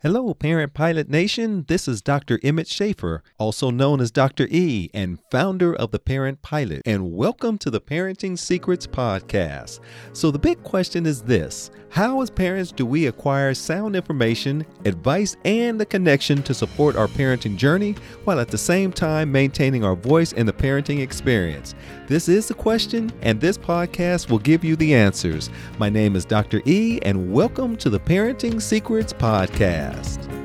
Hello, 0.00 0.32
Parent 0.32 0.74
Pilot 0.74 1.08
Nation. 1.08 1.64
This 1.66 1.88
is 1.88 2.00
Dr. 2.00 2.38
Emmett 2.44 2.68
Schaefer, 2.68 3.24
also 3.36 3.72
known 3.72 4.00
as 4.00 4.12
Dr. 4.12 4.46
E, 4.48 4.90
and 4.94 5.18
founder 5.32 5.74
of 5.74 5.90
the 5.90 5.98
Parent 5.98 6.40
Pilot, 6.40 6.82
and 6.86 7.10
welcome 7.10 7.58
to 7.58 7.68
the 7.68 7.80
Parenting 7.80 8.38
Secrets 8.38 8.86
Podcast. 8.86 9.80
So, 10.12 10.30
the 10.30 10.38
big 10.38 10.62
question 10.62 11.04
is 11.04 11.22
this 11.22 11.72
How, 11.88 12.20
as 12.20 12.30
parents, 12.30 12.70
do 12.70 12.86
we 12.86 13.06
acquire 13.08 13.52
sound 13.54 13.96
information, 13.96 14.64
advice, 14.84 15.34
and 15.44 15.80
the 15.80 15.86
connection 15.86 16.44
to 16.44 16.54
support 16.54 16.94
our 16.94 17.08
parenting 17.08 17.56
journey 17.56 17.96
while 18.22 18.38
at 18.38 18.52
the 18.52 18.56
same 18.56 18.92
time 18.92 19.32
maintaining 19.32 19.82
our 19.82 19.96
voice 19.96 20.30
in 20.30 20.46
the 20.46 20.52
parenting 20.52 21.00
experience? 21.00 21.74
This 22.06 22.28
is 22.28 22.46
the 22.46 22.54
question, 22.54 23.10
and 23.22 23.40
this 23.40 23.58
podcast 23.58 24.30
will 24.30 24.38
give 24.38 24.62
you 24.62 24.76
the 24.76 24.94
answers. 24.94 25.50
My 25.76 25.88
name 25.88 26.14
is 26.14 26.24
Dr. 26.24 26.62
E, 26.66 27.00
and 27.02 27.32
welcome 27.32 27.76
to 27.78 27.90
the 27.90 27.98
Parenting 27.98 28.62
Secrets 28.62 29.12
Podcast. 29.12 29.87
Podcast. 29.88 30.37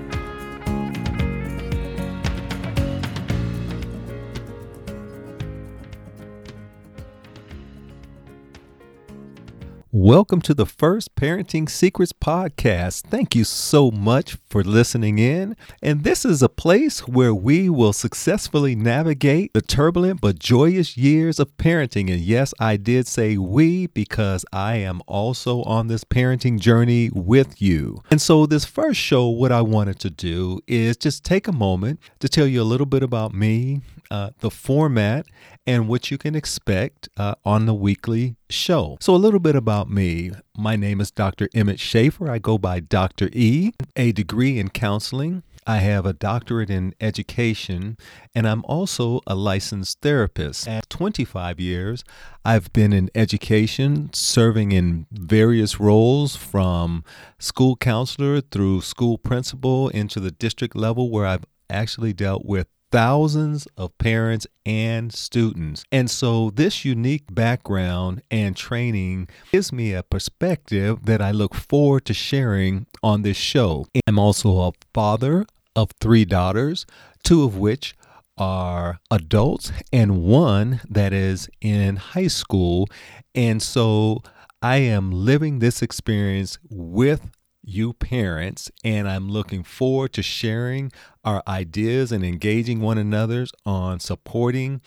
Welcome 9.95 10.41
to 10.41 10.55
the 10.55 10.65
first 10.65 11.13
Parenting 11.13 11.69
Secrets 11.69 12.13
podcast. 12.13 13.01
Thank 13.03 13.35
you 13.35 13.43
so 13.43 13.91
much 13.91 14.37
for 14.49 14.63
listening 14.63 15.19
in. 15.19 15.55
And 15.83 16.03
this 16.03 16.25
is 16.25 16.41
a 16.41 16.49
place 16.49 17.07
where 17.07 17.35
we 17.35 17.69
will 17.69 17.93
successfully 17.93 18.73
navigate 18.73 19.53
the 19.53 19.61
turbulent 19.61 20.19
but 20.19 20.39
joyous 20.39 20.97
years 20.97 21.39
of 21.39 21.55
parenting. 21.57 22.11
And 22.11 22.21
yes, 22.21 22.55
I 22.59 22.75
did 22.75 23.05
say 23.05 23.37
we 23.37 23.85
because 23.85 24.45
I 24.51 24.77
am 24.77 25.03
also 25.05 25.61
on 25.61 25.89
this 25.89 26.03
parenting 26.03 26.59
journey 26.59 27.11
with 27.13 27.61
you. 27.61 28.01
And 28.09 28.19
so, 28.19 28.47
this 28.47 28.65
first 28.65 28.99
show, 28.99 29.27
what 29.27 29.51
I 29.51 29.61
wanted 29.61 29.99
to 29.99 30.09
do 30.09 30.59
is 30.65 30.97
just 30.97 31.23
take 31.23 31.47
a 31.47 31.51
moment 31.51 31.99
to 32.17 32.27
tell 32.27 32.47
you 32.47 32.63
a 32.63 32.65
little 32.65 32.87
bit 32.87 33.03
about 33.03 33.35
me, 33.35 33.81
uh, 34.09 34.31
the 34.39 34.49
format, 34.49 35.27
and 35.65 35.87
what 35.87 36.11
you 36.11 36.17
can 36.17 36.35
expect 36.35 37.09
uh, 37.17 37.35
on 37.45 37.65
the 37.65 37.73
weekly 37.73 38.35
show. 38.49 38.97
So, 38.99 39.15
a 39.15 39.17
little 39.17 39.39
bit 39.39 39.55
about 39.55 39.89
me. 39.89 40.31
My 40.57 40.75
name 40.75 40.99
is 40.99 41.11
Dr. 41.11 41.49
Emmett 41.53 41.79
Schaefer. 41.79 42.29
I 42.29 42.39
go 42.39 42.57
by 42.57 42.79
Dr. 42.79 43.29
E, 43.33 43.71
a 43.95 44.11
degree 44.11 44.59
in 44.59 44.69
counseling. 44.69 45.43
I 45.65 45.77
have 45.77 46.05
a 46.05 46.11
doctorate 46.11 46.69
in 46.69 46.93
education, 46.99 47.97
and 48.35 48.47
I'm 48.47 48.65
also 48.65 49.21
a 49.25 49.33
licensed 49.33 50.01
therapist. 50.01 50.67
At 50.67 50.89
25 50.89 51.59
years, 51.59 52.03
I've 52.43 52.73
been 52.73 52.91
in 52.91 53.09
education, 53.15 54.09
serving 54.13 54.73
in 54.73 55.05
various 55.11 55.79
roles 55.79 56.35
from 56.35 57.05
school 57.39 57.77
counselor 57.77 58.41
through 58.41 58.81
school 58.81 59.17
principal 59.17 59.87
into 59.89 60.19
the 60.19 60.31
district 60.31 60.75
level, 60.75 61.09
where 61.09 61.25
I've 61.25 61.45
actually 61.69 62.11
dealt 62.11 62.45
with 62.45 62.67
thousands 62.93 63.67
of 63.75 63.97
parents 63.97 64.45
and 64.67 65.11
students. 65.11 65.83
And 65.91 66.11
so, 66.11 66.51
this 66.51 66.85
unique 66.85 67.33
background 67.33 68.21
and 68.29 68.55
training 68.55 69.29
gives 69.51 69.73
me 69.73 69.93
a 69.93 70.03
perspective 70.03 71.07
that 71.07 71.19
I 71.19 71.31
look 71.31 71.55
forward 71.55 72.05
to 72.05 72.13
sharing 72.13 72.85
on 73.01 73.23
this 73.23 73.35
show. 73.35 73.87
I'm 74.05 74.19
also 74.19 74.59
a 74.59 74.71
father 74.93 75.47
of 75.75 75.89
three 75.99 76.23
daughters, 76.23 76.85
two 77.23 77.43
of 77.43 77.57
which 77.57 77.95
are 78.37 78.99
adults 79.09 79.71
and 79.91 80.21
one 80.21 80.79
that 80.87 81.13
is 81.13 81.49
in 81.61 81.95
high 81.95 82.27
school. 82.27 82.87
And 83.33 83.59
so, 83.59 84.21
I 84.61 84.77
am 84.77 85.09
living 85.11 85.57
this 85.57 85.81
experience 85.81 86.59
with 86.69 87.31
you 87.63 87.93
parents, 87.93 88.69
and 88.83 89.07
I'm 89.07 89.29
looking 89.29 89.63
forward 89.63 90.13
to 90.13 90.23
sharing 90.23 90.91
our 91.23 91.41
ideas 91.47 92.11
and 92.11 92.23
engaging 92.23 92.81
one 92.81 92.97
another 92.97 93.47
on 93.65 93.99
supporting 93.99 94.81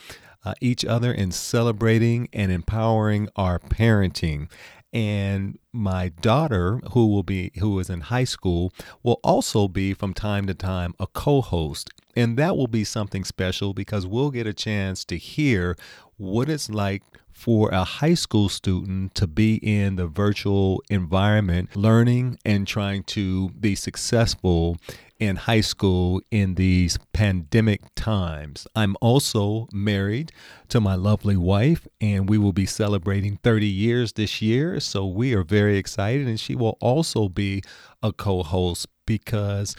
uh, 0.44 0.54
each 0.60 0.84
other 0.84 1.10
and 1.10 1.34
celebrating 1.34 2.28
and 2.32 2.52
empowering 2.52 3.28
our 3.34 3.58
parenting. 3.58 4.50
And 4.92 5.58
my 5.72 6.08
daughter, 6.08 6.80
who 6.92 7.08
will 7.08 7.22
be 7.22 7.50
who 7.58 7.78
is 7.80 7.90
in 7.90 8.02
high 8.02 8.24
school, 8.24 8.72
will 9.02 9.20
also 9.24 9.68
be 9.68 9.92
from 9.92 10.14
time 10.14 10.46
to 10.46 10.54
time 10.54 10.94
a 11.00 11.06
co-host, 11.06 11.90
and 12.14 12.38
that 12.38 12.56
will 12.56 12.68
be 12.68 12.84
something 12.84 13.24
special 13.24 13.74
because 13.74 14.06
we'll 14.06 14.30
get 14.30 14.46
a 14.46 14.54
chance 14.54 15.04
to 15.06 15.16
hear 15.16 15.76
what 16.16 16.48
it's 16.48 16.70
like 16.70 17.02
for 17.36 17.68
a 17.68 17.84
high 17.84 18.14
school 18.14 18.48
student 18.48 19.14
to 19.14 19.26
be 19.26 19.56
in 19.56 19.96
the 19.96 20.06
virtual 20.06 20.82
environment, 20.88 21.76
learning 21.76 22.38
and 22.46 22.66
trying 22.66 23.02
to 23.04 23.50
be 23.50 23.74
successful 23.74 24.78
in 25.18 25.36
high 25.36 25.60
school 25.60 26.22
in 26.30 26.54
these 26.54 26.98
pandemic 27.12 27.82
times. 27.94 28.66
I'm 28.74 28.96
also 29.02 29.68
married 29.70 30.32
to 30.70 30.80
my 30.80 30.94
lovely 30.94 31.36
wife, 31.36 31.86
and 32.00 32.26
we 32.26 32.38
will 32.38 32.54
be 32.54 32.66
celebrating 32.66 33.38
30 33.44 33.66
years 33.66 34.14
this 34.14 34.40
year. 34.40 34.80
So 34.80 35.06
we 35.06 35.34
are 35.34 35.44
very 35.44 35.76
excited, 35.76 36.26
and 36.26 36.40
she 36.40 36.54
will 36.54 36.78
also 36.80 37.28
be 37.28 37.62
a 38.02 38.14
co 38.14 38.44
host 38.44 38.86
because 39.04 39.76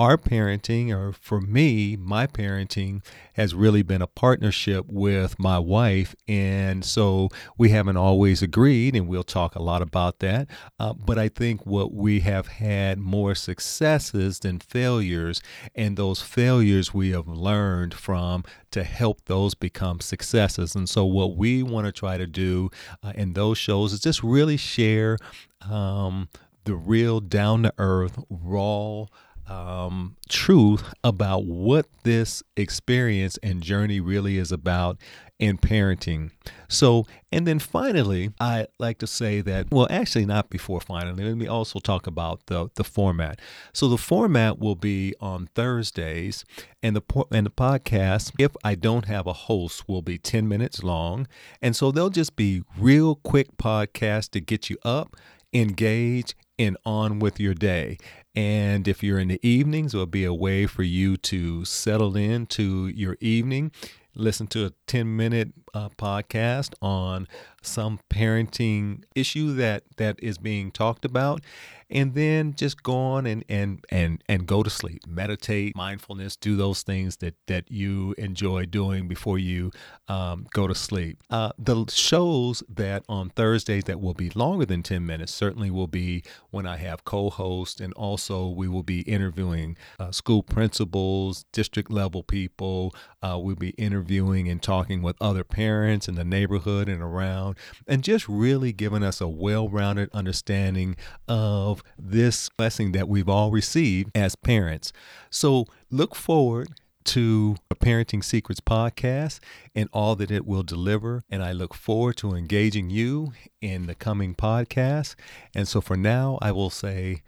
our 0.00 0.16
parenting, 0.16 0.90
or 0.96 1.12
for 1.12 1.42
me, 1.42 1.94
my 1.94 2.26
parenting 2.26 3.04
has 3.34 3.54
really 3.54 3.82
been 3.82 4.00
a 4.00 4.06
partnership 4.06 4.86
with 4.88 5.38
my 5.38 5.58
wife. 5.58 6.16
And 6.26 6.82
so 6.86 7.28
we 7.58 7.68
haven't 7.68 7.98
always 7.98 8.40
agreed, 8.40 8.96
and 8.96 9.06
we'll 9.06 9.22
talk 9.22 9.54
a 9.54 9.62
lot 9.62 9.82
about 9.82 10.20
that. 10.20 10.48
Uh, 10.78 10.94
but 10.94 11.18
I 11.18 11.28
think 11.28 11.66
what 11.66 11.92
we 11.92 12.20
have 12.20 12.46
had 12.46 12.98
more 12.98 13.34
successes 13.34 14.38
than 14.38 14.60
failures, 14.60 15.42
and 15.74 15.98
those 15.98 16.22
failures 16.22 16.94
we 16.94 17.10
have 17.10 17.28
learned 17.28 17.92
from 17.92 18.42
to 18.70 18.84
help 18.84 19.26
those 19.26 19.52
become 19.52 20.00
successes. 20.00 20.74
And 20.74 20.88
so, 20.88 21.04
what 21.04 21.36
we 21.36 21.62
want 21.62 21.84
to 21.84 21.92
try 21.92 22.16
to 22.16 22.26
do 22.26 22.70
uh, 23.02 23.12
in 23.14 23.34
those 23.34 23.58
shows 23.58 23.92
is 23.92 24.00
just 24.00 24.22
really 24.22 24.56
share 24.56 25.18
um, 25.60 26.30
the 26.64 26.74
real 26.74 27.20
down 27.20 27.64
to 27.64 27.74
earth, 27.76 28.18
raw 28.30 29.04
um, 29.50 30.16
truth 30.28 30.84
about 31.02 31.44
what 31.44 31.86
this 32.04 32.42
experience 32.56 33.36
and 33.42 33.62
journey 33.62 33.98
really 33.98 34.38
is 34.38 34.52
about 34.52 34.96
in 35.40 35.58
parenting. 35.58 36.30
So, 36.68 37.04
and 37.32 37.46
then 37.46 37.58
finally, 37.58 38.30
I 38.38 38.66
like 38.78 38.98
to 38.98 39.08
say 39.08 39.40
that, 39.40 39.66
well, 39.72 39.88
actually, 39.90 40.26
not 40.26 40.50
before 40.50 40.80
finally, 40.80 41.24
let 41.24 41.36
me 41.36 41.48
also 41.48 41.80
talk 41.80 42.06
about 42.06 42.46
the, 42.46 42.68
the 42.76 42.84
format. 42.84 43.40
So, 43.72 43.88
the 43.88 43.98
format 43.98 44.60
will 44.60 44.76
be 44.76 45.14
on 45.18 45.48
Thursdays, 45.54 46.44
and 46.82 46.94
the, 46.94 47.02
and 47.32 47.46
the 47.46 47.50
podcast, 47.50 48.32
if 48.38 48.52
I 48.62 48.76
don't 48.76 49.06
have 49.06 49.26
a 49.26 49.32
host, 49.32 49.88
will 49.88 50.02
be 50.02 50.16
10 50.16 50.46
minutes 50.46 50.84
long. 50.84 51.26
And 51.60 51.74
so, 51.74 51.90
they'll 51.90 52.10
just 52.10 52.36
be 52.36 52.62
real 52.78 53.16
quick 53.16 53.56
podcasts 53.56 54.30
to 54.30 54.40
get 54.40 54.70
you 54.70 54.76
up, 54.84 55.16
engage, 55.52 56.36
and 56.60 56.76
on 56.84 57.18
with 57.18 57.40
your 57.40 57.54
day. 57.54 57.96
And 58.34 58.86
if 58.86 59.02
you're 59.02 59.18
in 59.18 59.28
the 59.28 59.40
evenings, 59.46 59.94
it'll 59.94 60.06
be 60.06 60.24
a 60.24 60.34
way 60.34 60.66
for 60.66 60.82
you 60.82 61.16
to 61.16 61.64
settle 61.64 62.16
into 62.16 62.86
your 62.88 63.16
evening, 63.20 63.72
listen 64.14 64.46
to 64.48 64.66
a 64.66 64.72
10 64.86 65.16
minute 65.16 65.52
uh, 65.74 65.88
podcast 65.90 66.74
on 66.82 67.28
some 67.62 68.00
parenting 68.10 69.04
issue 69.14 69.54
that, 69.54 69.84
that 69.96 70.18
is 70.20 70.38
being 70.38 70.70
talked 70.70 71.04
about 71.04 71.42
and 71.90 72.14
then 72.14 72.54
just 72.54 72.82
go 72.82 72.96
on 72.96 73.26
and 73.26 73.44
and 73.48 73.84
and 73.90 74.22
and 74.28 74.46
go 74.46 74.62
to 74.62 74.70
sleep. 74.70 75.06
Meditate 75.06 75.74
mindfulness 75.74 76.36
do 76.36 76.56
those 76.56 76.82
things 76.82 77.16
that 77.16 77.34
that 77.48 77.70
you 77.70 78.14
enjoy 78.16 78.64
doing 78.66 79.08
before 79.08 79.38
you 79.38 79.70
um, 80.08 80.46
go 80.52 80.66
to 80.66 80.74
sleep. 80.74 81.18
Uh, 81.30 81.50
the 81.58 81.84
shows 81.90 82.62
that 82.68 83.02
on 83.08 83.30
thursdays 83.30 83.84
that 83.84 84.00
will 84.00 84.14
be 84.14 84.30
longer 84.30 84.64
than 84.64 84.82
10 84.82 85.04
minutes 85.04 85.32
certainly 85.34 85.70
will 85.70 85.86
be 85.86 86.22
when 86.50 86.66
i 86.66 86.76
have 86.76 87.04
co-hosts 87.04 87.80
and 87.80 87.92
also 87.94 88.48
we 88.48 88.68
will 88.68 88.82
be 88.82 89.00
interviewing 89.02 89.76
uh, 89.98 90.10
school 90.12 90.42
principals 90.42 91.44
district 91.52 91.90
level 91.90 92.22
people. 92.22 92.94
Uh, 93.22 93.38
we'll 93.40 93.56
be 93.56 93.70
interviewing 93.70 93.99
and 94.48 94.62
talking 94.62 95.02
with 95.02 95.16
other 95.20 95.44
parents 95.44 96.08
in 96.08 96.14
the 96.14 96.24
neighborhood 96.24 96.88
and 96.88 97.02
around 97.02 97.56
and 97.86 98.02
just 98.02 98.28
really 98.28 98.72
giving 98.72 99.02
us 99.02 99.20
a 99.20 99.28
well-rounded 99.28 100.10
understanding 100.12 100.96
of 101.28 101.82
this 101.98 102.48
blessing 102.50 102.92
that 102.92 103.08
we've 103.08 103.28
all 103.28 103.50
received 103.50 104.10
as 104.14 104.34
parents. 104.36 104.92
So 105.30 105.66
look 105.90 106.14
forward 106.14 106.68
to 107.02 107.56
a 107.70 107.74
Parenting 107.74 108.22
Secrets 108.22 108.60
podcast 108.60 109.40
and 109.74 109.88
all 109.92 110.16
that 110.16 110.30
it 110.30 110.46
will 110.46 110.62
deliver. 110.62 111.22
And 111.30 111.42
I 111.42 111.52
look 111.52 111.74
forward 111.74 112.16
to 112.18 112.34
engaging 112.34 112.90
you 112.90 113.32
in 113.60 113.86
the 113.86 113.94
coming 113.94 114.34
podcast. 114.34 115.14
And 115.54 115.66
so 115.66 115.80
for 115.80 115.96
now, 115.96 116.38
I 116.42 116.52
will 116.52 116.70
say 116.70 117.22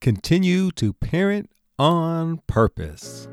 continue 0.00 0.70
to 0.72 0.92
parent 0.92 1.50
on 1.78 2.38
purpose. 2.46 3.28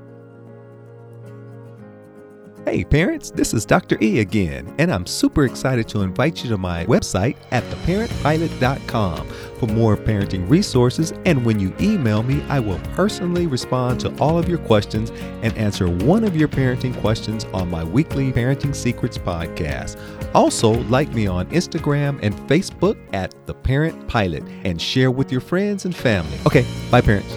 Hey, 2.65 2.85
parents, 2.85 3.29
this 3.29 3.53
is 3.53 3.65
Dr. 3.65 3.97
E 4.01 4.21
again, 4.21 4.73
and 4.79 4.89
I'm 4.89 5.05
super 5.05 5.43
excited 5.43 5.85
to 5.89 6.01
invite 6.01 6.43
you 6.43 6.49
to 6.49 6.57
my 6.57 6.85
website 6.85 7.35
at 7.51 7.61
theparentpilot.com 7.65 9.27
for 9.59 9.67
more 9.67 9.97
parenting 9.97 10.49
resources. 10.49 11.13
And 11.25 11.45
when 11.45 11.59
you 11.59 11.75
email 11.81 12.23
me, 12.23 12.41
I 12.43 12.61
will 12.61 12.79
personally 12.95 13.47
respond 13.47 13.99
to 13.99 14.17
all 14.17 14.39
of 14.39 14.47
your 14.47 14.59
questions 14.59 15.09
and 15.41 15.55
answer 15.57 15.89
one 15.89 16.23
of 16.23 16.37
your 16.37 16.47
parenting 16.47 16.97
questions 17.01 17.43
on 17.53 17.69
my 17.69 17.83
weekly 17.83 18.31
Parenting 18.31 18.73
Secrets 18.73 19.17
podcast. 19.17 19.99
Also, 20.33 20.71
like 20.85 21.11
me 21.13 21.27
on 21.27 21.47
Instagram 21.47 22.17
and 22.23 22.33
Facebook 22.47 22.97
at 23.13 23.35
The 23.45 23.53
Parent 23.53 24.07
Pilot 24.07 24.43
and 24.63 24.81
share 24.81 25.11
with 25.11 25.33
your 25.33 25.41
friends 25.41 25.83
and 25.83 25.93
family. 25.93 26.39
Okay, 26.47 26.65
bye, 26.89 27.01
parents. 27.01 27.35